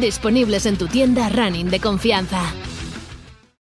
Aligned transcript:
disponibles 0.00 0.66
en 0.66 0.76
tu 0.76 0.88
tienda 0.88 1.28
running 1.28 1.70
de 1.70 1.80
confianza. 1.80 2.42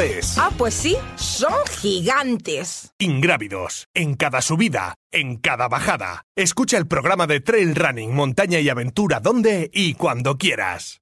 es. 0.00 0.38
Ah, 0.38 0.50
pues 0.56 0.74
sí, 0.74 0.96
son 1.16 1.54
gigantes. 1.80 2.92
Ingrávidos, 2.98 3.88
en 3.94 4.14
cada 4.14 4.42
subida, 4.42 4.94
en 5.10 5.36
cada 5.36 5.68
bajada. 5.68 6.26
Escucha 6.36 6.78
el 6.78 6.86
programa 6.86 7.26
de 7.26 7.40
Trail 7.40 7.74
Running, 7.74 8.14
Montaña 8.14 8.60
y 8.60 8.68
Aventura 8.68 9.20
donde 9.20 9.70
y 9.72 9.94
cuando 9.94 10.36
quieras. 10.38 11.00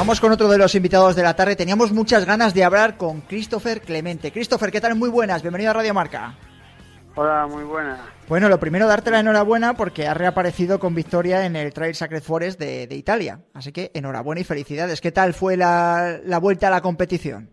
Vamos 0.00 0.18
con 0.18 0.32
otro 0.32 0.48
de 0.48 0.56
los 0.56 0.74
invitados 0.74 1.14
de 1.14 1.22
la 1.22 1.36
tarde. 1.36 1.56
Teníamos 1.56 1.92
muchas 1.92 2.24
ganas 2.24 2.54
de 2.54 2.64
hablar 2.64 2.96
con 2.96 3.20
Christopher 3.20 3.82
Clemente. 3.82 4.32
Christopher, 4.32 4.72
¿qué 4.72 4.80
tal? 4.80 4.94
Muy 4.94 5.10
buenas. 5.10 5.42
Bienvenido 5.42 5.72
a 5.72 5.74
Radio 5.74 5.92
Marca. 5.92 6.32
Hola, 7.16 7.46
muy 7.46 7.64
buenas. 7.64 8.00
Bueno, 8.26 8.48
lo 8.48 8.58
primero, 8.58 8.86
darte 8.86 9.10
la 9.10 9.20
enhorabuena 9.20 9.74
porque 9.74 10.08
has 10.08 10.16
reaparecido 10.16 10.78
con 10.78 10.94
victoria 10.94 11.44
en 11.44 11.54
el 11.54 11.74
Trail 11.74 11.94
Sacred 11.94 12.22
Forest 12.22 12.58
de, 12.58 12.86
de 12.86 12.94
Italia. 12.94 13.40
Así 13.52 13.72
que 13.72 13.90
enhorabuena 13.92 14.40
y 14.40 14.44
felicidades. 14.44 15.02
¿Qué 15.02 15.12
tal 15.12 15.34
fue 15.34 15.58
la, 15.58 16.18
la 16.24 16.38
vuelta 16.38 16.68
a 16.68 16.70
la 16.70 16.80
competición? 16.80 17.50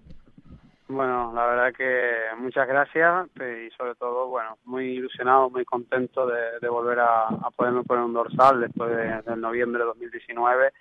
Bueno, 0.87 1.33
la 1.35 1.47
verdad 1.47 1.73
que 1.77 2.11
muchas 2.37 2.65
gracias 2.65 3.27
y 3.35 3.69
sobre 3.75 3.95
todo, 3.95 4.29
bueno, 4.29 4.57
muy 4.63 4.85
ilusionado, 4.85 5.49
muy 5.49 5.65
contento 5.65 6.25
de, 6.25 6.59
de 6.61 6.69
volver 6.69 6.99
a, 7.01 7.27
a, 7.27 7.51
poderme 7.53 7.83
poner 7.83 8.05
un 8.05 8.13
dorsal 8.13 8.61
después 8.61 8.95
de, 8.95 9.21
del 9.29 9.41
noviembre 9.41 9.81
de 9.81 9.87
2019. 9.87 10.71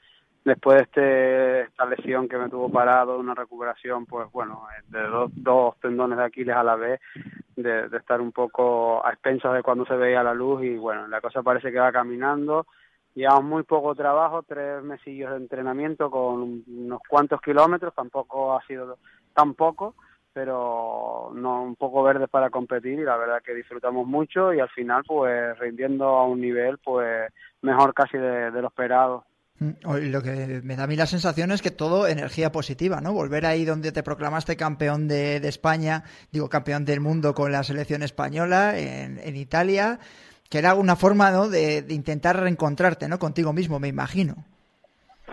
Después 0.47 0.77
de 0.77 0.83
este, 0.85 1.61
esta 1.63 1.87
lesión 1.87 2.29
que 2.29 2.39
me 2.39 2.49
tuvo 2.49 2.71
parado, 2.71 3.19
una 3.19 3.35
recuperación, 3.35 4.07
pues 4.07 4.31
bueno, 4.31 4.63
de 4.87 5.03
dos, 5.03 5.33
dos 5.35 5.75
tendones 5.81 6.19
de 6.19 6.25
Aquiles 6.25 6.55
a 6.55 6.63
la 6.63 6.77
vez, 6.77 7.01
de, 7.57 7.87
estar 7.87 8.21
un 8.21 8.31
poco 8.31 9.05
a 9.05 9.11
expensas 9.11 9.53
de 9.55 9.65
cuando 9.65 9.85
se 9.87 9.97
veía 9.97 10.23
la 10.23 10.35
luz 10.35 10.63
y 10.63 10.77
bueno, 10.77 11.09
la 11.09 11.21
cosa 11.21 11.43
parece 11.43 11.73
que 11.73 11.81
va 11.81 11.91
caminando. 11.91 12.65
Llevamos 13.17 13.43
muy 13.43 13.63
poco 13.65 13.97
trabajo, 13.97 14.45
tres 14.45 14.85
mesillos 14.85 15.33
de 15.33 15.39
entrenamiento 15.39 16.13
con 16.13 16.63
unos 16.69 17.01
cuantos 17.09 17.41
kilómetros, 17.41 17.93
tampoco 17.93 18.57
ha 18.57 18.65
sido 18.69 18.99
tan 19.35 19.55
poco, 19.55 19.97
pero 20.33 21.33
no 21.35 21.65
un 21.65 21.75
poco 21.75 22.05
verde 22.05 22.29
para 22.29 22.51
competir 22.51 23.01
y 23.01 23.05
la 23.05 23.17
verdad 23.17 23.43
que 23.43 23.53
disfrutamos 23.53 24.07
mucho 24.07 24.55
y 24.55 24.61
al 24.61 24.69
final 24.69 25.03
pues 25.09 25.59
rindiendo 25.59 26.05
a 26.07 26.25
un 26.25 26.41
nivel 26.41 26.79
pues 26.79 27.33
mejor 27.63 27.93
casi 27.95 28.17
de 28.17 28.53
lo 28.53 28.69
esperado. 28.69 29.25
Lo 29.59 30.23
que 30.23 30.61
me 30.65 30.77
da 30.77 30.85
a 30.85 30.87
mí 30.87 30.97
la 30.97 31.07
sensación 31.07 31.51
es 31.51 31.63
que 31.63 31.71
todo 31.71 32.07
energía 32.07 32.53
positiva, 32.53 33.01
¿no? 33.01 33.15
Volver 33.15 33.47
ahí 33.47 33.65
donde 33.65 33.91
te 33.91 34.03
proclamaste 34.03 34.55
campeón 34.57 35.09
de, 35.09 35.37
España, 35.37 36.03
digo 36.31 36.51
campeón 36.51 36.85
del 36.85 37.01
mundo 37.01 37.33
con 37.33 37.53
la 37.53 37.63
selección 37.63 38.03
española 38.03 38.79
en, 38.79 39.37
Italia, 39.37 39.99
que 40.51 40.59
era 40.59 40.75
una 40.75 40.95
forma, 40.95 41.31
¿no? 41.31 41.49
De, 41.49 41.85
intentar 41.89 42.39
reencontrarte, 42.39 43.09
¿no? 43.09 43.19
Contigo 43.19 43.55
mismo, 43.55 43.81
me 43.81 43.89
imagino. 43.89 44.35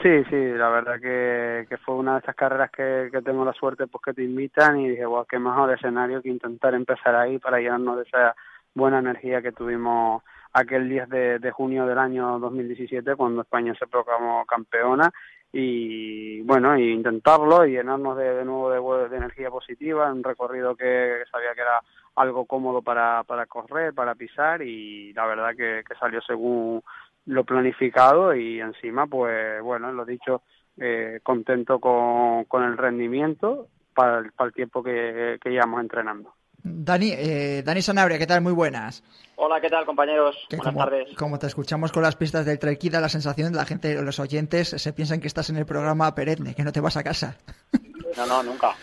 Sí, 0.02 0.24
sí, 0.30 0.38
la 0.54 0.70
verdad 0.70 1.02
que, 1.02 1.78
fue 1.84 1.96
una 1.96 2.14
de 2.14 2.20
esas 2.20 2.36
carreras 2.36 2.72
que, 2.72 3.10
que 3.12 3.22
tengo 3.22 3.44
la 3.44 3.54
suerte 3.54 3.88
pues 3.88 4.04
que 4.06 4.14
te 4.14 4.24
invitan 4.24 4.80
y 4.80 4.90
dije, 4.90 5.06
wow, 5.06 5.26
qué 5.26 5.38
mejor 5.38 5.74
escenario 5.74 6.22
que 6.22 6.30
intentar 6.30 6.74
empezar 6.74 7.14
ahí 7.16 7.40
para 7.40 7.58
llenarnos 7.60 7.98
de 7.98 8.04
esa 8.04 8.36
buena 8.74 9.00
energía 9.00 9.42
que 9.42 9.52
tuvimos 9.52 10.24
aquel 10.54 10.88
10 10.88 11.10
de, 11.10 11.52
junio 11.52 11.86
del 11.86 11.98
año 11.98 12.40
2017 12.40 13.16
cuando 13.16 13.42
España 13.42 13.74
se 13.78 13.88
proclamó 13.88 14.46
campeona 14.46 15.12
y 15.52 16.42
bueno, 16.42 16.78
y 16.78 16.92
intentarlo 16.92 17.66
y 17.66 17.72
llenarnos 17.72 18.18
de, 18.18 18.46
nuevo 18.46 18.98
de, 18.98 19.18
energía 19.18 19.50
positiva, 19.50 20.12
un 20.12 20.24
recorrido 20.24 20.76
que 20.76 21.24
sabía 21.32 21.54
que 21.54 21.62
era 21.62 21.82
algo 22.16 22.46
cómodo 22.46 22.82
para, 22.82 23.24
para 23.24 23.46
correr, 23.46 23.94
para 23.94 24.16
pisar 24.16 24.62
y 24.62 25.14
la 25.14 25.26
verdad 25.26 25.52
que, 25.56 25.84
que 25.88 25.96
salió 25.96 26.22
según 26.22 26.82
lo 27.26 27.44
planificado 27.44 28.36
y 28.36 28.60
encima 28.60 29.08
pues 29.08 29.62
bueno, 29.62 29.92
lo 29.92 30.06
dicho, 30.06 30.44
eh, 30.78 31.20
contento 31.24 31.80
con, 31.80 32.46
con 32.46 32.64
el 32.64 32.78
rendimiento 32.78 33.68
para 33.94 34.20
el, 34.20 34.32
para 34.32 34.48
el 34.48 34.54
tiempo 34.54 34.84
que, 34.84 35.38
que 35.42 35.50
llevamos 35.50 35.82
entrenando. 35.82 36.34
Dani, 36.64 37.12
eh, 37.12 37.62
Dani 37.64 37.82
Sanabria, 37.82 38.18
¿qué 38.18 38.26
tal? 38.26 38.42
Muy 38.42 38.54
buenas. 38.54 39.04
Hola, 39.36 39.60
¿qué 39.60 39.70
tal, 39.70 39.86
compañeros? 39.86 40.48
Buenas 40.50 40.76
tardes. 40.76 41.16
Como 41.18 41.38
te 41.38 41.48
escuchamos 41.48 41.92
con 41.92 42.04
las 42.04 42.16
pistas 42.16 42.46
del 42.46 42.60
Trail 42.60 42.78
da 42.90 43.02
la 43.02 43.10
sensación 43.10 43.52
de 43.52 43.58
la 43.58 43.66
gente, 43.66 44.02
los 44.02 44.20
oyentes, 44.20 44.70
se 44.70 44.94
piensan 44.94 45.20
que 45.20 45.28
estás 45.28 45.50
en 45.50 45.58
el 45.58 45.66
programa 45.66 46.16
perenne, 46.16 46.56
que 46.56 46.64
no 46.64 46.72
te 46.72 46.80
vas 46.80 46.98
a 46.98 47.04
casa. 47.04 47.36
No, 48.16 48.28
no, 48.28 48.44
nunca. 48.44 48.76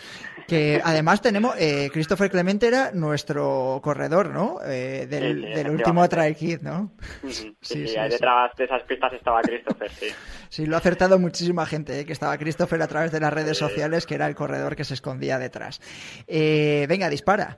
Que 0.45 0.81
además 0.83 1.21
tenemos, 1.21 1.55
eh, 1.57 1.89
Christopher 1.93 2.29
Clemente 2.29 2.67
era 2.67 2.91
nuestro 2.91 3.79
corredor, 3.81 4.29
¿no? 4.31 4.57
Eh, 4.65 5.07
del, 5.07 5.69
último 5.69 6.09
Trail 6.09 6.35
Kid, 6.35 6.59
¿no? 6.61 6.91
sí, 7.29 7.55
sí, 7.61 7.87
sí, 7.87 7.95
detrás 8.09 8.53
de 8.57 8.65
esas 8.65 8.83
pistas 8.83 9.13
estaba 9.13 9.41
Christopher, 9.41 9.89
sí. 9.89 10.07
Sí, 10.49 10.65
lo 10.65 10.75
ha 10.75 10.79
acertado 10.79 11.17
muchísima 11.17 11.65
gente, 11.65 12.01
¿eh? 12.01 12.05
que 12.05 12.11
estaba 12.11 12.37
Christopher 12.37 12.81
a 12.81 12.87
través 12.87 13.13
de 13.13 13.21
las 13.21 13.31
redes 13.31 13.57
sociales, 13.57 14.05
que 14.05 14.15
era 14.15 14.27
el 14.27 14.35
corredor 14.35 14.75
que 14.75 14.83
se 14.83 14.95
escondía 14.95 15.39
detrás. 15.39 15.79
Eh, 16.27 16.87
venga, 16.89 17.09
dispara. 17.09 17.57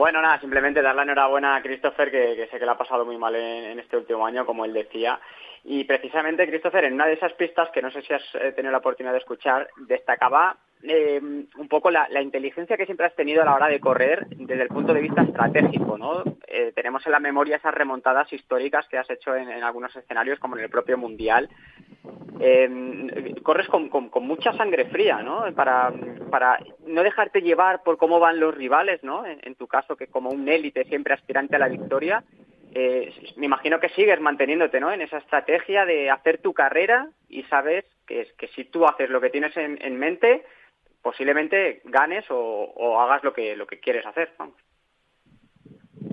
Bueno, 0.00 0.22
nada, 0.22 0.40
simplemente 0.40 0.80
dar 0.80 0.94
la 0.94 1.02
enhorabuena 1.02 1.56
a 1.56 1.60
Christopher, 1.60 2.10
que, 2.10 2.48
sé 2.50 2.58
que 2.58 2.64
le 2.64 2.70
ha 2.70 2.78
pasado 2.78 3.04
muy 3.04 3.18
mal 3.18 3.36
en, 3.36 3.78
este 3.78 3.98
último 3.98 4.24
año, 4.24 4.46
como 4.46 4.64
él 4.64 4.72
decía. 4.72 5.20
Y 5.62 5.84
precisamente, 5.84 6.48
Christopher, 6.48 6.84
en 6.84 6.94
una 6.94 7.04
de 7.04 7.12
esas 7.12 7.34
pistas, 7.34 7.68
que 7.68 7.82
no 7.82 7.90
sé 7.90 8.00
si 8.00 8.14
has 8.14 8.22
eh, 8.36 8.52
tenido 8.52 8.72
la 8.72 8.78
oportunidad 8.78 9.12
de 9.12 9.18
escuchar, 9.18 9.68
destacaba 9.76 10.56
eh, 10.82 11.20
un 11.20 11.68
poco 11.68 11.90
la, 11.90 12.08
inteligencia 12.22 12.76
que 12.76 12.86
siempre 12.86 13.04
has 13.04 13.14
tenido 13.14 13.42
a 13.42 13.44
la 13.44 13.54
hora 13.54 13.68
de 13.68 13.80
correr 13.80 14.26
desde 14.30 14.62
el 14.62 14.68
punto 14.68 14.94
de 14.94 15.02
vista 15.02 15.22
estratégico, 15.22 15.98
¿no? 15.98 16.22
Eh, 16.46 16.72
tenemos 16.74 17.04
en 17.04 17.12
la 17.12 17.20
memoria 17.20 17.56
esas 17.56 17.74
remontadas 17.74 18.32
históricas 18.32 18.88
que 18.88 18.96
has 18.96 19.10
hecho 19.10 19.36
en, 19.36 19.50
algunos 19.62 19.94
escenarios, 19.94 20.38
como 20.38 20.56
en 20.56 20.64
el 20.64 20.70
propio 20.70 20.96
Mundial. 20.96 21.50
Eh, 22.40 23.34
corres 23.42 23.68
con, 23.68 23.90
mucha 24.22 24.54
sangre 24.54 24.86
fría, 24.86 25.22
¿no? 25.22 25.44
Para, 25.54 25.92
para 26.30 26.58
no 26.86 27.02
dejarte 27.02 27.42
llevar 27.42 27.82
por 27.82 27.98
cómo 27.98 28.18
van 28.18 28.40
los 28.40 28.54
rivales, 28.54 29.04
¿no? 29.04 29.24
En, 29.26 29.54
tu 29.56 29.66
caso, 29.66 29.96
que 29.96 30.06
como 30.06 30.30
un 30.30 30.48
élite 30.48 30.84
siempre 30.84 31.12
aspirante 31.12 31.56
a 31.56 31.58
la 31.58 31.68
victoria, 31.68 32.24
me 32.72 33.46
imagino 33.46 33.80
que 33.80 33.90
sigues 33.90 34.20
manteniéndote 34.20 34.78
¿no? 34.78 34.92
en 34.92 35.02
esa 35.02 35.18
estrategia 35.18 35.84
de 35.84 36.08
hacer 36.08 36.38
tu 36.38 36.54
carrera 36.54 37.08
y 37.28 37.42
sabes 37.44 37.84
que, 38.06 38.28
que 38.38 38.46
si 38.48 38.64
tú 38.64 38.86
haces 38.86 39.10
lo 39.10 39.20
que 39.20 39.28
tienes 39.28 39.56
en 39.56 39.98
mente, 39.98 40.44
posiblemente 41.02 41.80
ganes 41.84 42.24
o, 42.30 43.00
hagas 43.00 43.22
lo 43.24 43.32
que, 43.32 43.56
lo 43.56 43.66
que 43.66 43.80
quieres 43.80 44.04
hacer. 44.06 44.32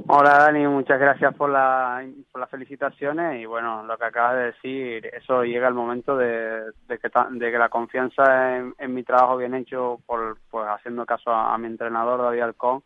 Hola 0.08 0.38
Dani, 0.40 0.66
muchas 0.68 1.00
gracias 1.00 1.36
por, 1.36 1.50
la, 1.50 2.06
por 2.32 2.40
las 2.40 2.50
felicitaciones 2.50 3.42
y 3.42 3.46
bueno, 3.46 3.84
lo 3.84 3.98
que 3.98 4.06
acabas 4.06 4.36
de 4.36 4.46
decir, 4.46 5.06
eso 5.08 5.44
llega 5.44 5.68
el 5.68 5.74
momento 5.74 6.16
de, 6.16 6.72
que, 6.88 7.10
de 7.32 7.52
que 7.52 7.58
la 7.58 7.70
confianza 7.70 8.58
en, 8.58 8.94
mi 8.94 9.04
trabajo 9.04 9.38
bien 9.38 9.54
hecho, 9.54 10.00
por, 10.06 10.38
pues 10.50 10.66
haciendo 10.68 11.06
caso 11.06 11.32
a, 11.32 11.58
mi 11.58 11.68
entrenador 11.68 12.22
David 12.22 12.42
Alcón, 12.42 12.84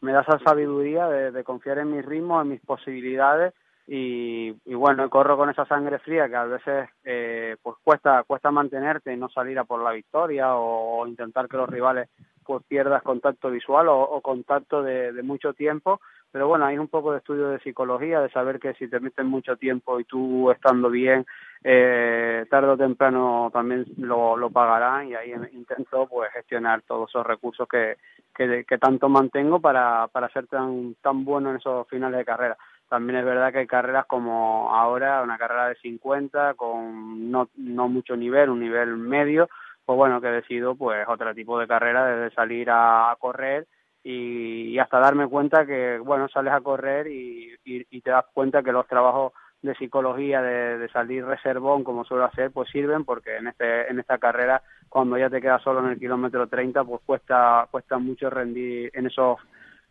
me 0.00 0.12
da 0.12 0.22
esa 0.22 0.38
sabiduría 0.38 1.08
de, 1.08 1.30
de 1.32 1.44
confiar 1.44 1.78
en 1.78 1.94
mis 1.94 2.04
ritmos, 2.04 2.42
en 2.42 2.50
mis 2.50 2.60
posibilidades 2.60 3.52
y, 3.92 4.52
bueno, 4.72 5.10
corro 5.10 5.36
con 5.36 5.50
esa 5.50 5.66
sangre 5.66 5.98
fría 5.98 6.28
que 6.28 6.36
a 6.36 6.44
veces 6.44 6.88
eh, 7.02 7.56
pues 7.60 7.76
cuesta 7.82 8.22
cuesta 8.22 8.52
mantenerte 8.52 9.12
y 9.12 9.16
no 9.16 9.28
salir 9.28 9.58
a 9.58 9.64
por 9.64 9.82
la 9.82 9.90
victoria 9.90 10.54
o, 10.54 11.04
intentar 11.08 11.48
que 11.48 11.56
los 11.56 11.68
rivales 11.68 12.08
pues 12.44 12.62
pierdas 12.68 13.02
contacto 13.02 13.50
visual 13.50 13.88
o, 13.88 14.20
contacto 14.20 14.84
de, 14.84 15.20
mucho 15.24 15.54
tiempo. 15.54 16.00
Pero 16.30 16.46
bueno 16.46 16.66
hay 16.66 16.78
un 16.78 16.86
poco 16.86 17.10
de 17.10 17.18
estudio 17.18 17.48
de 17.48 17.58
psicología 17.58 18.20
de 18.20 18.30
saber 18.30 18.60
que 18.60 18.74
si 18.74 18.86
te 18.86 19.00
meten 19.00 19.26
mucho 19.26 19.56
tiempo 19.56 19.98
y 19.98 20.04
tú 20.04 20.52
estando 20.52 20.88
bien 20.88 21.26
eh, 21.64 22.46
tarde 22.48 22.68
o 22.68 22.76
temprano 22.76 23.50
también 23.52 23.86
lo, 23.98 24.36
lo 24.36 24.50
pagarán 24.50 25.08
y 25.08 25.16
ahí 25.16 25.34
intento 25.52 26.06
pues 26.06 26.30
gestionar 26.32 26.82
todos 26.82 27.10
esos 27.10 27.26
recursos 27.26 27.66
que, 27.66 27.96
que, 28.32 28.64
que 28.64 28.78
tanto 28.78 29.08
mantengo 29.08 29.58
para, 29.58 30.06
para 30.12 30.28
ser 30.28 30.46
tan 30.46 30.94
tan 31.02 31.24
bueno 31.24 31.50
en 31.50 31.56
esos 31.56 31.88
finales 31.88 32.18
de 32.18 32.24
carrera 32.24 32.56
también 32.90 33.20
es 33.20 33.24
verdad 33.24 33.52
que 33.52 33.60
hay 33.60 33.66
carreras 33.68 34.04
como 34.06 34.74
ahora, 34.74 35.22
una 35.22 35.38
carrera 35.38 35.68
de 35.68 35.76
50 35.76 36.54
con 36.54 37.30
no, 37.30 37.48
no 37.56 37.88
mucho 37.88 38.16
nivel, 38.16 38.50
un 38.50 38.58
nivel 38.58 38.96
medio, 38.96 39.48
pues 39.86 39.96
bueno, 39.96 40.20
que 40.20 40.26
decido 40.26 40.74
pues 40.74 41.06
otro 41.08 41.32
tipo 41.32 41.56
de 41.60 41.68
carrera, 41.68 42.04
desde 42.04 42.34
salir 42.34 42.68
a, 42.68 43.16
correr 43.20 43.68
y, 44.02 44.76
hasta 44.78 44.98
darme 44.98 45.28
cuenta 45.28 45.64
que, 45.64 45.98
bueno, 45.98 46.28
sales 46.28 46.52
a 46.52 46.60
correr 46.62 47.06
y, 47.06 47.54
y, 47.64 48.00
te 48.00 48.10
das 48.10 48.24
cuenta 48.34 48.64
que 48.64 48.72
los 48.72 48.88
trabajos 48.88 49.34
de 49.62 49.76
psicología, 49.76 50.42
de, 50.42 50.78
de, 50.78 50.88
salir 50.88 51.24
reservón, 51.24 51.84
como 51.84 52.04
suelo 52.04 52.24
hacer, 52.24 52.50
pues 52.50 52.70
sirven 52.70 53.04
porque 53.04 53.36
en, 53.36 53.46
este, 53.46 53.88
en 53.88 54.00
esta 54.00 54.18
carrera, 54.18 54.62
cuando 54.88 55.16
ya 55.16 55.30
te 55.30 55.40
quedas 55.40 55.62
solo 55.62 55.78
en 55.78 55.92
el 55.92 55.98
kilómetro 56.00 56.48
30, 56.48 56.82
pues 56.82 57.02
cuesta, 57.06 57.68
cuesta 57.70 57.98
mucho 57.98 58.30
rendir 58.30 58.90
en 58.94 59.06
esos 59.06 59.38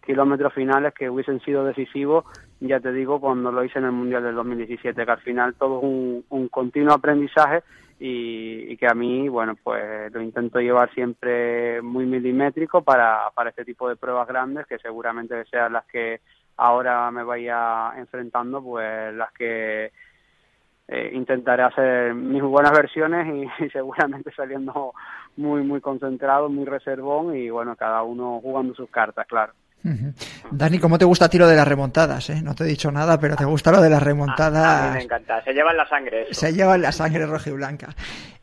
kilómetros 0.10 0.52
finales 0.56 0.92
que 0.96 1.08
hubiesen 1.08 1.40
sido 1.42 1.64
decisivos, 1.64 2.26
ya 2.60 2.80
te 2.80 2.92
digo, 2.92 3.20
cuando 3.20 3.52
lo 3.52 3.64
hice 3.64 3.78
en 3.78 3.86
el 3.86 3.92
Mundial 3.92 4.24
del 4.24 4.34
2017, 4.34 5.06
que 5.06 5.12
al 5.12 5.20
final 5.20 5.54
todo 5.54 5.78
es 5.78 6.24
un, 6.30 6.48
continuo 6.50 6.96
aprendizaje 6.96 7.62
y, 8.00 8.76
que 8.78 8.88
a 8.88 8.96
mí, 8.96 9.30
bueno, 9.30 9.56
pues 9.62 10.12
lo 10.12 10.20
intento 10.20 10.60
llevar 10.60 10.92
siempre 10.96 11.80
muy 11.84 12.08
milimétrico 12.08 12.82
para, 12.82 13.30
para 13.36 13.52
este 13.52 13.64
tipo 13.64 13.88
de 13.88 13.98
pruebas 13.98 14.28
grandes, 14.28 14.66
que 14.66 14.80
seguramente 14.80 15.46
sean 15.46 15.74
las 15.74 15.86
que 15.86 16.22
ahora 16.58 17.12
me 17.12 17.24
vaya 17.24 17.92
enfrentando, 17.96 18.64
pues 18.64 19.14
las 19.14 19.32
que 19.34 19.92
eh, 20.88 21.12
intentaré 21.14 21.62
hacer 21.62 22.16
mis 22.16 22.42
buenas 22.42 22.72
versiones 22.72 23.28
y, 23.28 23.64
y, 23.64 23.70
seguramente 23.70 24.32
saliendo 24.32 24.92
muy 25.38 25.62
muy 25.62 25.82
concentrado, 25.82 26.50
muy 26.50 26.66
reservón 26.66 27.36
y 27.36 27.52
bueno, 27.52 27.76
cada 27.76 28.02
uno 28.02 28.40
jugando 28.42 28.74
sus 28.74 28.90
cartas, 28.90 29.28
claro. 29.28 29.54
Dani, 30.52 30.80
¿cómo 30.80 30.98
te 30.98 31.06
gusta 31.06 31.26
a 31.26 31.30
ti 31.30 31.38
lo 31.38 31.48
de 31.48 31.56
las 31.56 31.68
remontadas? 31.68 32.30
Eh? 32.30 32.42
No 32.42 32.54
te 32.54 32.64
he 32.64 32.68
dicho 32.68 32.92
nada, 32.92 33.20
pero 33.20 33.36
te 33.36 33.46
gusta 33.46 33.72
lo 33.72 33.81
de 33.81 33.90
las 33.90 34.04
remontadas. 34.04 34.84
A, 34.84 34.88
mí 34.90 34.98
me 34.98 35.04
encanta, 35.04 35.44
se 35.44 35.54
lleva 35.54 35.72
en 35.72 35.78
la 35.78 35.88
sangre. 35.88 36.28
Se 36.31 36.54
lleva 36.54 36.76
en 36.76 36.81
la 36.81 36.92
sangre 36.92 37.26
roja 37.26 37.50
y 37.50 37.54
blanca. 37.54 37.96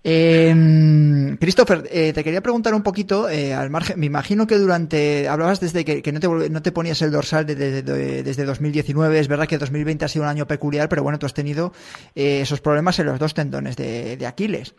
Eh, 0.08 1.36
Christopher, 1.40 1.82
eh, 1.90 2.12
te 2.12 2.22
quería 2.22 2.40
preguntar 2.40 2.74
un 2.74 2.84
poquito, 2.84 3.28
eh, 3.28 3.52
al 3.52 3.70
margen, 3.70 3.98
me 3.98 4.06
imagino 4.06 4.46
que 4.46 4.56
durante, 4.56 5.28
hablabas 5.28 5.58
desde 5.58 5.84
que, 5.84 6.12
no, 6.12 6.20
te, 6.20 6.28
no, 6.48 6.62
te, 6.62 6.70
ponías 6.70 7.02
el 7.02 7.10
dorsal 7.10 7.44
desde, 7.44 7.82
desde 7.82 8.44
2019, 8.44 9.18
es 9.18 9.26
verdad 9.26 9.48
que 9.48 9.58
2020 9.58 10.04
ha 10.04 10.08
sido 10.08 10.24
un 10.24 10.28
año 10.30 10.46
peculiar, 10.46 10.88
pero 10.88 11.02
bueno, 11.02 11.18
tú 11.18 11.26
has 11.26 11.34
tenido 11.34 11.72
esos 12.14 12.60
problemas 12.60 13.00
en 13.00 13.06
los 13.06 13.18
dos 13.18 13.34
tendones 13.34 13.76
de, 13.76 14.16
de 14.16 14.26
Aquiles 14.28 14.74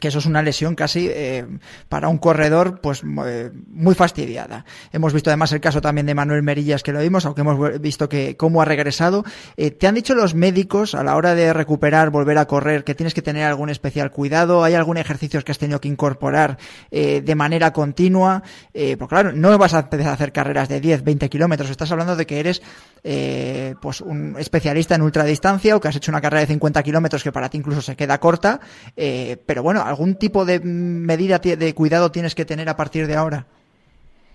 que 0.00 0.08
eso 0.08 0.18
es 0.18 0.26
una 0.26 0.42
lesión 0.42 0.74
casi 0.74 1.08
eh, 1.10 1.46
para 1.88 2.08
un 2.08 2.18
corredor 2.18 2.80
pues 2.80 3.02
eh, 3.26 3.50
muy 3.68 3.94
fastidiada. 3.94 4.64
Hemos 4.92 5.12
visto 5.12 5.30
además 5.30 5.52
el 5.52 5.60
caso 5.60 5.80
también 5.80 6.06
de 6.06 6.14
Manuel 6.14 6.42
Merillas 6.42 6.82
que 6.82 6.92
lo 6.92 7.00
vimos, 7.00 7.24
aunque 7.26 7.40
hemos 7.40 7.80
visto 7.80 8.08
que 8.08 8.36
cómo 8.36 8.62
ha 8.62 8.64
regresado. 8.64 9.24
Eh, 9.56 9.70
¿Te 9.70 9.86
han 9.86 9.94
dicho 9.94 10.14
los 10.14 10.34
médicos 10.34 10.94
a 10.94 11.02
la 11.02 11.16
hora 11.16 11.34
de 11.34 11.52
recuperar, 11.52 12.10
volver 12.10 12.38
a 12.38 12.46
correr, 12.46 12.84
que 12.84 12.94
tienes 12.94 13.14
que 13.14 13.22
tener 13.22 13.44
algún 13.44 13.70
especial 13.70 14.10
cuidado? 14.10 14.64
¿Hay 14.64 14.74
algún 14.74 14.98
ejercicio 14.98 15.42
que 15.42 15.52
has 15.52 15.58
tenido 15.58 15.80
que 15.80 15.88
incorporar 15.88 16.58
de 16.90 17.34
manera 17.34 17.72
continua? 17.72 18.42
porque 18.98 19.14
claro, 19.14 19.32
no 19.32 19.56
vas 19.58 19.74
a 19.74 19.80
empezar 19.80 20.08
a 20.08 20.12
hacer 20.12 20.32
carreras 20.32 20.68
de 20.68 20.80
10, 20.80 21.04
20 21.04 21.28
kilómetros. 21.28 21.70
Estás 21.70 21.90
hablando 21.92 22.16
de 22.16 22.26
que 22.26 22.40
eres 22.40 22.62
pues 23.80 24.00
un 24.00 24.36
especialista 24.38 24.94
en 24.94 25.02
ultradistancia 25.02 25.76
o 25.76 25.80
que 25.80 25.88
has 25.88 25.96
hecho 25.96 26.10
una 26.10 26.20
carrera 26.20 26.40
de 26.40 26.46
50 26.46 26.82
kilómetros 26.82 27.22
que 27.22 27.32
para 27.32 27.48
ti 27.48 27.58
incluso 27.58 27.82
se 27.82 27.96
queda 27.96 28.18
corta. 28.18 28.60
pero 28.94 29.62
bueno, 29.62 29.75
¿algún 29.82 30.16
tipo 30.16 30.44
de 30.44 30.60
medida 30.60 31.38
de 31.38 31.74
cuidado 31.74 32.10
tienes 32.10 32.34
que 32.34 32.44
tener 32.44 32.68
a 32.68 32.76
partir 32.76 33.06
de 33.06 33.16
ahora? 33.16 33.46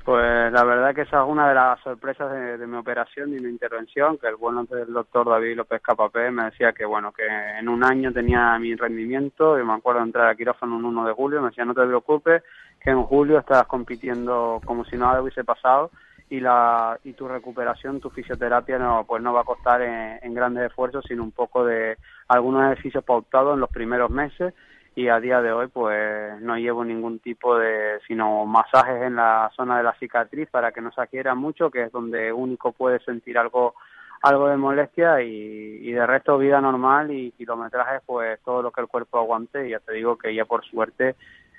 Pues 0.03 0.51
la 0.51 0.63
verdad 0.63 0.95
que 0.95 1.01
esa 1.01 1.21
es 1.21 1.29
una 1.29 1.47
de 1.47 1.53
las 1.53 1.79
sorpresas 1.81 2.31
de, 2.31 2.65
mi 2.65 2.75
operación 2.75 3.37
y 3.37 3.39
mi 3.39 3.49
intervención, 3.49 4.17
que 4.17 4.27
el 4.27 4.35
bueno 4.35 4.63
del 4.63 4.91
doctor 4.91 5.29
David 5.29 5.57
López 5.57 5.79
Capapé 5.81 6.31
me 6.31 6.45
decía 6.45 6.73
que 6.73 6.85
bueno, 6.85 7.11
que 7.11 7.23
en 7.59 7.69
un 7.69 7.83
año 7.83 8.11
tenía 8.11 8.57
mi 8.57 8.75
rendimiento, 8.75 9.59
y 9.59 9.63
me 9.63 9.73
acuerdo 9.73 9.99
de 9.99 10.07
entrar 10.07 10.27
a 10.27 10.35
quirófano 10.35 10.79
el 10.79 10.85
1 10.85 11.05
de 11.05 11.13
julio, 11.13 11.41
me 11.41 11.49
decía 11.49 11.65
no 11.65 11.75
te 11.75 11.85
preocupes, 11.85 12.41
que 12.83 12.89
en 12.89 13.03
julio 13.03 13.37
estás 13.37 13.67
compitiendo 13.67 14.59
como 14.65 14.85
si 14.85 14.97
nada 14.97 15.21
hubiese 15.21 15.43
pasado 15.43 15.91
y 16.31 16.39
la 16.39 16.97
y 17.03 17.13
tu 17.13 17.27
recuperación, 17.27 17.99
tu 17.99 18.09
fisioterapia 18.09 18.79
no 18.79 19.05
pues 19.07 19.21
no 19.21 19.33
va 19.33 19.41
a 19.41 19.45
costar 19.45 19.83
en 19.83 20.33
grandes 20.33 20.65
esfuerzos, 20.65 21.05
sino 21.07 21.21
un 21.21 21.31
poco 21.31 21.63
de 21.63 21.97
algunos 22.27 22.63
ejercicios 22.63 23.03
pautados 23.03 23.53
en 23.53 23.59
los 23.59 23.69
primeros 23.69 24.09
meses 24.09 24.55
y 24.95 25.07
a 25.07 25.19
día 25.19 25.41
de 25.41 25.51
hoy 25.51 25.67
pues 25.67 26.41
no 26.41 26.57
llevo 26.57 26.83
ningún 26.83 27.19
tipo 27.19 27.57
de 27.57 27.99
sino 28.07 28.45
masajes 28.45 29.03
en 29.03 29.15
la 29.15 29.49
zona 29.55 29.77
de 29.77 29.83
la 29.83 29.93
cicatriz 29.93 30.49
para 30.49 30.71
que 30.71 30.81
no 30.81 30.91
se 30.91 31.01
adquiera 31.01 31.33
mucho 31.33 31.69
que 31.69 31.83
es 31.83 31.91
donde 31.91 32.33
único 32.33 32.73
puede 32.73 32.99
sentir 32.99 33.37
algo 33.37 33.73
algo 34.21 34.47
de 34.49 34.57
molestia 34.57 35.21
y, 35.21 35.91
de 35.91 36.05
resto 36.05 36.37
vida 36.37 36.61
normal 36.61 37.11
y 37.11 37.31
kilometrajes 37.31 38.01
pues 38.05 38.39
todo 38.43 38.61
lo 38.61 38.71
que 38.71 38.81
el 38.81 38.87
cuerpo 38.87 39.17
aguante. 39.17 39.67
Y 39.67 39.71
ya 39.71 39.79
te 39.79 39.93
digo 39.93 40.17
que 40.17 40.33
ya 40.33 40.45
por 40.45 40.63
suerte 40.63 41.15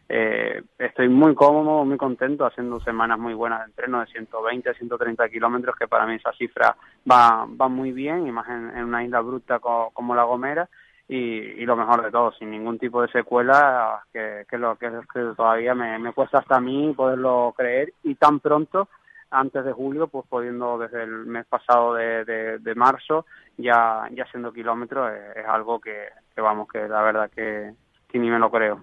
eh, 0.09 0.62
estoy 0.79 1.09
muy 1.09 1.35
cómodo, 1.35 1.85
muy 1.85 1.97
contento 1.97 2.47
haciendo 2.47 2.81
semanas 2.81 3.19
muy 3.19 3.35
buenas 3.35 3.61
de 3.61 3.67
entreno 3.67 4.01
de 4.01 4.07
120, 4.07 4.75
130 4.75 5.29
kilómetros 5.29 5.75
que 5.77 5.89
para 5.89 6.07
mí 6.07 6.15
esa 6.15 6.33
cifra 6.33 6.77
va, 7.11 7.47
va 7.61 7.69
muy 7.69 7.93
bien 7.93 8.27
y 8.27 8.31
más 8.31 8.49
en, 8.49 8.85
una 8.85 9.05
isla 9.05 9.21
bruta 9.21 9.59
como 9.59 10.15
La 10.15 10.25
Gomera 10.25 10.69
y, 11.14 11.66
lo 11.66 11.76
mejor 11.76 12.02
de 12.02 12.11
todo, 12.11 12.33
sin 12.33 12.50
ningún 12.50 12.78
tipo 12.78 13.02
de 13.02 13.09
secuela, 13.09 14.02
que, 14.12 14.47
que 14.49 14.57
lo 14.57 14.76
que, 14.76 14.90
que 15.12 15.21
todavía 15.37 15.75
me, 15.75 15.99
me 15.99 16.12
cuesta 16.12 16.38
hasta 16.38 16.57
a 16.57 16.61
mí 16.61 16.95
poderlo 16.97 17.52
creer 17.54 17.92
y 18.02 18.14
tan 18.14 18.40
pronto 18.40 18.88
antes 19.31 19.64
de 19.64 19.73
julio, 19.73 20.09
pues 20.09 20.26
pudiendo 20.28 20.78
desde 20.78 21.02
el 21.02 21.26
mes 21.26 21.45
pasado 21.47 21.95
de, 21.95 22.25
de, 22.59 22.75
marzo 22.75 23.26
ya, 23.59 24.09
ya 24.12 24.25
haciendo 24.25 24.52
kilómetros, 24.52 25.11
es, 25.37 25.45
algo 25.47 25.81
que, 25.81 26.09
vamos, 26.37 26.69
que 26.69 26.87
la 26.88 27.02
verdad 27.02 27.31
que, 27.31 27.73
ni 28.19 28.31
me 28.31 28.38
lo 28.38 28.50
creo. 28.50 28.81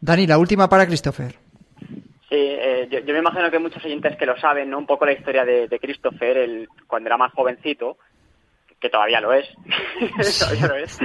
Dani, 0.00 0.26
la 0.26 0.38
última 0.38 0.68
para 0.68 0.86
Christopher. 0.86 1.34
Sí, 2.28 2.36
eh, 2.36 2.88
yo, 2.90 3.12
me 3.12 3.18
imagino 3.18 3.50
que 3.50 3.58
muchos 3.60 3.84
oyentes 3.84 4.16
que 4.16 4.26
lo 4.26 4.36
saben, 4.38 4.70
¿no? 4.70 4.78
Un 4.78 4.86
poco 4.86 5.04
la 5.04 5.12
historia 5.12 5.44
de, 5.44 5.68
de 5.68 5.78
Christopher, 5.78 6.36
el, 6.36 6.68
cuando 6.86 7.08
era 7.08 7.16
más 7.16 7.32
jovencito, 7.32 7.96
que 8.84 8.90
todavía 8.90 9.18
lo 9.18 9.32
es, 9.32 9.48
todavía 10.40 10.66
lo 10.66 10.74
es. 10.74 11.00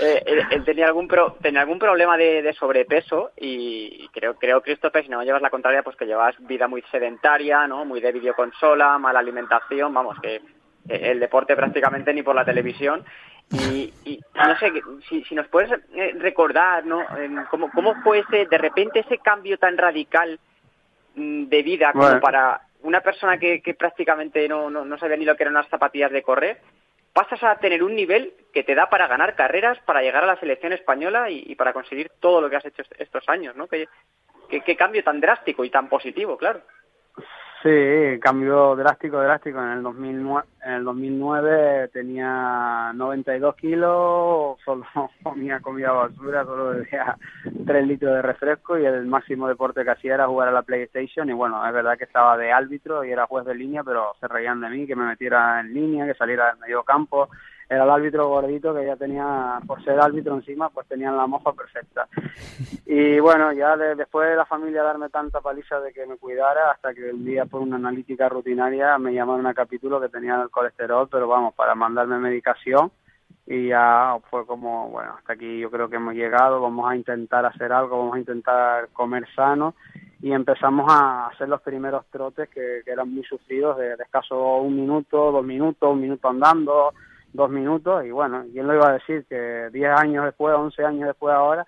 Eh, 0.00 0.22
él, 0.50 0.64
tenía 0.64 0.86
algún 0.86 1.06
tenía 1.42 1.60
algún 1.60 1.78
problema 1.78 2.16
de, 2.16 2.54
sobrepeso 2.58 3.32
y 3.36 4.08
creo 4.14 4.38
creo 4.38 4.62
Christopher 4.62 5.04
si 5.04 5.10
no 5.10 5.22
llevas 5.22 5.42
la 5.42 5.50
contraria 5.50 5.82
pues 5.82 5.94
que 5.94 6.06
llevas 6.06 6.34
vida 6.46 6.68
muy 6.68 6.82
sedentaria 6.90 7.66
no 7.66 7.84
muy 7.84 8.00
de 8.00 8.12
videoconsola 8.12 8.96
mala 8.96 9.18
alimentación 9.18 9.92
vamos 9.92 10.16
que 10.22 10.40
el 10.88 11.20
deporte 11.20 11.54
prácticamente 11.54 12.14
ni 12.14 12.22
por 12.22 12.34
la 12.34 12.46
televisión. 12.46 13.04
Y, 13.50 13.92
no 14.34 14.58
sé 14.58 14.72
si, 15.06 15.22
si, 15.24 15.34
nos 15.34 15.48
puedes 15.48 15.70
eh, 15.94 16.14
recordar 16.18 16.86
no 16.86 17.04
cómo 17.50 17.70
cómo 17.70 17.94
fue 18.02 18.20
ese 18.20 18.46
de 18.46 18.58
repente 18.58 19.00
ese 19.00 19.18
cambio 19.18 19.58
tan 19.58 19.76
radical 19.76 20.40
mm, 21.14 21.44
de 21.44 21.62
vida 21.62 21.92
como 21.92 22.20
para 22.20 22.62
una 22.82 23.02
persona 23.02 23.38
que, 23.38 23.60
que 23.60 23.74
prácticamente 23.74 24.48
no, 24.48 24.70
no, 24.70 24.86
no 24.86 24.96
sabía 24.96 25.18
ni 25.18 25.26
lo 25.26 25.36
que 25.36 25.42
eran 25.42 25.56
unas 25.56 25.68
zapatillas 25.68 26.10
de 26.10 26.22
correr 26.22 26.58
pasas 27.18 27.42
a 27.42 27.56
tener 27.56 27.82
un 27.82 27.96
nivel 27.96 28.32
que 28.52 28.62
te 28.62 28.76
da 28.76 28.88
para 28.88 29.08
ganar 29.08 29.34
carreras, 29.34 29.76
para 29.80 30.02
llegar 30.02 30.22
a 30.22 30.28
la 30.28 30.38
selección 30.38 30.72
española 30.72 31.28
y, 31.28 31.52
para 31.56 31.72
conseguir 31.72 32.12
todo 32.20 32.40
lo 32.40 32.48
que 32.48 32.54
has 32.54 32.64
hecho 32.64 32.84
estos 32.96 33.28
años, 33.28 33.56
¿no? 33.56 33.66
qué 33.66 34.76
cambio 34.76 35.02
tan 35.02 35.20
drástico 35.20 35.64
y 35.64 35.70
tan 35.70 35.88
positivo, 35.88 36.38
claro. 36.38 36.62
Sí, 37.60 38.20
cambio 38.20 38.76
drástico, 38.76 39.20
drástico. 39.20 39.60
En 39.60 39.70
el 39.70 39.82
2009, 39.82 40.46
en 40.64 40.72
el 40.74 40.84
2009 40.84 41.88
tenía 41.88 42.92
92 42.94 43.56
kilos, 43.56 44.58
solo 44.64 44.86
comía 45.24 45.58
comida 45.58 45.90
basura, 45.90 46.44
solo 46.44 46.70
bebía 46.70 47.16
3 47.66 47.86
litros 47.86 48.14
de 48.14 48.22
refresco 48.22 48.78
y 48.78 48.86
el 48.86 49.06
máximo 49.06 49.48
deporte 49.48 49.82
que 49.82 49.90
hacía 49.90 50.14
era 50.14 50.28
jugar 50.28 50.48
a 50.48 50.52
la 50.52 50.62
PlayStation 50.62 51.28
y 51.28 51.32
bueno, 51.32 51.66
es 51.66 51.72
verdad 51.72 51.98
que 51.98 52.04
estaba 52.04 52.36
de 52.36 52.52
árbitro 52.52 53.02
y 53.04 53.10
era 53.10 53.26
juez 53.26 53.44
de 53.44 53.56
línea, 53.56 53.82
pero 53.82 54.14
se 54.20 54.28
reían 54.28 54.60
de 54.60 54.68
mí, 54.68 54.86
que 54.86 54.94
me 54.94 55.06
metiera 55.06 55.58
en 55.58 55.74
línea, 55.74 56.06
que 56.06 56.14
saliera 56.14 56.46
del 56.52 56.58
medio 56.58 56.84
campo 56.84 57.28
era 57.68 57.84
el 57.84 57.90
árbitro 57.90 58.28
gordito 58.28 58.74
que 58.74 58.86
ya 58.86 58.96
tenía, 58.96 59.60
por 59.66 59.82
ser 59.84 60.00
árbitro 60.00 60.34
encima, 60.34 60.70
pues 60.70 60.86
tenían 60.88 61.16
la 61.16 61.26
moja 61.26 61.52
perfecta. 61.52 62.08
Y 62.90 63.20
bueno, 63.20 63.52
ya 63.52 63.76
después 63.76 64.30
de 64.30 64.36
la 64.36 64.46
familia 64.46 64.82
darme 64.82 65.10
tanta 65.10 65.42
paliza 65.42 65.78
de 65.80 65.92
que 65.92 66.06
me 66.06 66.16
cuidara, 66.16 66.70
hasta 66.70 66.94
que 66.94 67.10
un 67.12 67.22
día 67.22 67.44
por 67.44 67.60
una 67.60 67.76
analítica 67.76 68.30
rutinaria 68.30 68.96
me 68.96 69.12
llamaron 69.12 69.46
a 69.46 69.52
capítulo 69.52 70.00
que 70.00 70.08
tenía 70.08 70.40
el 70.40 70.48
colesterol, 70.48 71.06
pero 71.10 71.28
vamos, 71.28 71.54
para 71.54 71.74
mandarme 71.74 72.18
medicación 72.18 72.90
y 73.50 73.68
ya 73.68 74.18
fue 74.30 74.44
como, 74.46 74.90
bueno, 74.90 75.14
hasta 75.18 75.32
aquí 75.32 75.58
yo 75.58 75.70
creo 75.70 75.88
que 75.88 75.96
hemos 75.96 76.14
llegado, 76.14 76.60
vamos 76.60 76.90
a 76.90 76.96
intentar 76.96 77.46
hacer 77.46 77.72
algo, 77.72 77.98
vamos 77.98 78.16
a 78.16 78.18
intentar 78.18 78.88
comer 78.92 79.26
sano 79.34 79.74
y 80.20 80.32
empezamos 80.32 80.86
a 80.90 81.28
hacer 81.28 81.48
los 81.48 81.62
primeros 81.62 82.04
trotes 82.10 82.48
que, 82.50 82.82
eran 82.84 83.14
muy 83.14 83.24
sufridos, 83.24 83.78
de, 83.78 83.96
de 83.96 84.02
escaso 84.02 84.58
un 84.58 84.76
minuto, 84.76 85.32
dos 85.32 85.44
minutos, 85.44 85.90
un 85.90 86.00
minuto 86.00 86.28
andando, 86.28 86.92
dos 87.32 87.50
minutos 87.50 88.04
y 88.04 88.10
bueno, 88.10 88.44
¿quién 88.52 88.66
lo 88.66 88.74
iba 88.74 88.88
a 88.88 88.94
decir? 88.94 89.24
Que 89.28 89.68
diez 89.72 89.90
años 89.90 90.24
después, 90.24 90.54
once 90.54 90.84
años 90.84 91.08
después 91.08 91.34
ahora, 91.34 91.66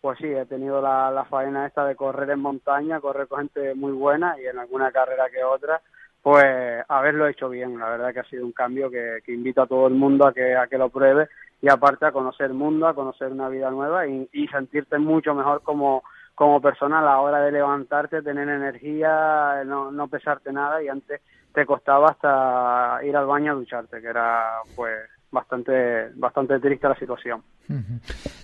pues 0.00 0.18
sí, 0.18 0.26
he 0.26 0.46
tenido 0.46 0.80
la, 0.80 1.10
la 1.10 1.24
faena 1.24 1.66
esta 1.66 1.84
de 1.84 1.96
correr 1.96 2.30
en 2.30 2.40
montaña, 2.40 3.00
correr 3.00 3.28
con 3.28 3.40
gente 3.40 3.74
muy 3.74 3.92
buena 3.92 4.36
y 4.40 4.46
en 4.46 4.58
alguna 4.58 4.90
carrera 4.92 5.28
que 5.30 5.44
otra, 5.44 5.80
pues 6.22 6.44
haberlo 6.88 7.26
hecho 7.26 7.48
bien. 7.48 7.78
La 7.78 7.90
verdad 7.90 8.12
que 8.12 8.20
ha 8.20 8.24
sido 8.24 8.46
un 8.46 8.52
cambio 8.52 8.90
que, 8.90 9.18
que 9.24 9.32
invito 9.32 9.62
a 9.62 9.66
todo 9.66 9.86
el 9.86 9.94
mundo 9.94 10.26
a 10.26 10.32
que, 10.32 10.56
a 10.56 10.66
que 10.66 10.78
lo 10.78 10.88
pruebe 10.88 11.28
y 11.60 11.68
aparte 11.68 12.06
a 12.06 12.12
conocer 12.12 12.46
el 12.46 12.54
mundo, 12.54 12.86
a 12.86 12.94
conocer 12.94 13.28
una 13.28 13.48
vida 13.48 13.70
nueva 13.70 14.06
y, 14.06 14.28
y 14.32 14.48
sentirte 14.48 14.98
mucho 14.98 15.34
mejor 15.34 15.62
como, 15.62 16.02
como 16.34 16.62
persona 16.62 17.00
a 17.00 17.04
la 17.04 17.20
hora 17.20 17.40
de 17.42 17.52
levantarte, 17.52 18.22
tener 18.22 18.48
energía, 18.48 19.62
no, 19.66 19.90
no 19.92 20.08
pesarte 20.08 20.52
nada 20.52 20.82
y 20.82 20.88
antes 20.88 21.20
te 21.52 21.66
costaba 21.66 22.10
hasta 22.10 23.04
ir 23.04 23.16
al 23.16 23.26
baño 23.26 23.52
a 23.52 23.56
ducharte, 23.56 24.00
que 24.00 24.08
era 24.08 24.60
pues 24.74 25.08
bastante 25.30 26.10
bastante 26.14 26.58
triste 26.58 26.88
la 26.88 26.96
situación. 26.96 27.42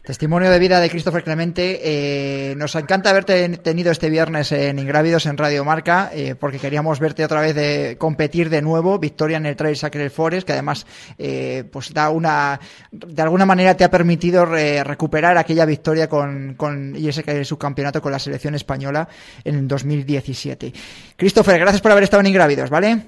Testimonio 0.05 0.51
de 0.51 0.59
vida 0.59 0.79
de 0.79 0.89
Christopher 0.89 1.25
Clemente. 1.25 1.81
Eh, 1.83 2.55
nos 2.57 2.75
encanta 2.77 3.11
haberte 3.11 3.49
tenido 3.59 3.91
este 3.91 4.09
viernes 4.09 4.53
en 4.53 4.79
Ingrávidos 4.79 5.27
en 5.27 5.37
Radio 5.37 5.65
Marca, 5.65 6.11
eh, 6.13 6.37
porque 6.39 6.59
queríamos 6.59 7.01
verte 7.01 7.25
otra 7.25 7.41
vez 7.41 7.55
de 7.55 7.97
competir 7.99 8.51
de 8.51 8.63
nuevo. 8.63 8.99
Victoria 8.99 9.39
en 9.39 9.47
el 9.47 9.57
Trail 9.57 9.77
Sacred 9.77 10.11
Forest, 10.11 10.47
que 10.47 10.53
además 10.53 10.87
eh, 11.19 11.65
pues 11.73 11.93
da 11.93 12.11
una 12.11 12.61
de 12.93 13.23
alguna 13.23 13.47
manera 13.47 13.77
te 13.77 13.85
ha 13.85 13.91
permitido 13.91 14.47
recuperar 14.47 15.37
aquella 15.39 15.67
victoria 15.67 16.09
con, 16.09 16.55
con 16.55 16.95
y 16.95 17.09
ese 17.09 17.45
subcampeonato 17.45 18.01
con 18.01 18.13
la 18.13 18.19
selección 18.19 18.55
española 18.55 19.09
en 19.45 19.67
2017. 19.67 20.73
Christopher, 21.17 21.59
gracias 21.59 21.83
por 21.83 21.91
haber 21.91 22.05
estado 22.05 22.21
en 22.21 22.27
Ingrávidos, 22.29 22.71
¿vale? 22.71 23.07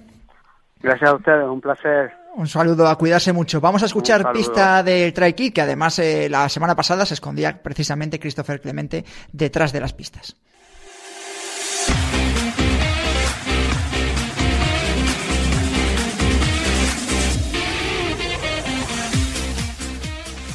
Gracias 0.80 1.10
a 1.10 1.14
ustedes, 1.14 1.44
un 1.44 1.60
placer. 1.60 2.17
Un 2.38 2.46
saludo, 2.46 2.86
a 2.86 2.96
cuidarse 2.96 3.32
mucho. 3.32 3.60
Vamos 3.60 3.82
a 3.82 3.86
escuchar 3.86 4.30
pista 4.32 4.84
del 4.84 5.12
Try 5.12 5.32
que 5.50 5.60
además 5.60 5.98
eh, 5.98 6.28
la 6.30 6.48
semana 6.48 6.76
pasada 6.76 7.04
se 7.04 7.14
escondía 7.14 7.60
precisamente 7.60 8.20
Christopher 8.20 8.60
Clemente 8.60 9.04
detrás 9.32 9.72
de 9.72 9.80
las 9.80 9.92
pistas. 9.92 10.36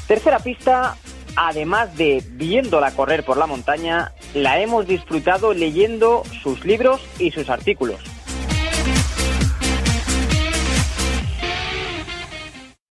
Tercera 0.08 0.40
pista, 0.40 0.96
además 1.36 1.98
de 1.98 2.24
viéndola 2.32 2.92
correr 2.92 3.26
por 3.26 3.36
la 3.36 3.46
montaña, 3.46 4.14
la 4.34 4.58
hemos 4.62 4.88
disfrutado 4.88 5.54
leyendo 5.54 6.24
sus 6.42 6.64
libros 6.64 7.02
y 7.20 7.32
sus 7.32 7.50
artículos. 7.50 8.13